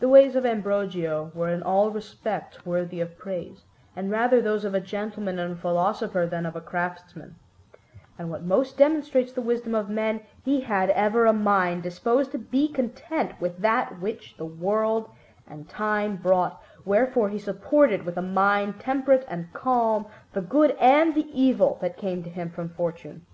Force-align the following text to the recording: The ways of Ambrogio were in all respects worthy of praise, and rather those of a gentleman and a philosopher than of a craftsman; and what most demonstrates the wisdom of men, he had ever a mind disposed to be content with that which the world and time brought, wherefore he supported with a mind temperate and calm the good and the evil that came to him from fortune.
The 0.00 0.08
ways 0.08 0.36
of 0.36 0.46
Ambrogio 0.46 1.30
were 1.34 1.50
in 1.50 1.62
all 1.62 1.90
respects 1.90 2.64
worthy 2.64 3.02
of 3.02 3.18
praise, 3.18 3.64
and 3.94 4.10
rather 4.10 4.40
those 4.40 4.64
of 4.64 4.72
a 4.74 4.80
gentleman 4.80 5.38
and 5.38 5.52
a 5.52 5.54
philosopher 5.54 6.24
than 6.26 6.46
of 6.46 6.56
a 6.56 6.62
craftsman; 6.62 7.34
and 8.18 8.30
what 8.30 8.42
most 8.42 8.78
demonstrates 8.78 9.32
the 9.34 9.42
wisdom 9.42 9.74
of 9.74 9.90
men, 9.90 10.22
he 10.46 10.62
had 10.62 10.88
ever 10.88 11.26
a 11.26 11.34
mind 11.34 11.82
disposed 11.82 12.32
to 12.32 12.38
be 12.38 12.68
content 12.68 13.38
with 13.38 13.58
that 13.58 14.00
which 14.00 14.34
the 14.38 14.46
world 14.46 15.10
and 15.46 15.68
time 15.68 16.16
brought, 16.16 16.62
wherefore 16.86 17.28
he 17.28 17.38
supported 17.38 18.06
with 18.06 18.16
a 18.16 18.22
mind 18.22 18.80
temperate 18.80 19.26
and 19.28 19.52
calm 19.52 20.06
the 20.32 20.40
good 20.40 20.70
and 20.80 21.14
the 21.14 21.28
evil 21.38 21.76
that 21.82 21.98
came 21.98 22.22
to 22.22 22.30
him 22.30 22.48
from 22.48 22.70
fortune. 22.70 23.26